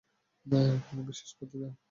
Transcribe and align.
কোনো 0.85 1.01
বিশেষ 1.07 1.29
প্রতিভা? 1.37 1.69